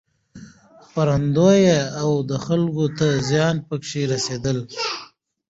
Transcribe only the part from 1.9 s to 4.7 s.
او دخلکو ته زيان پکې رسېدل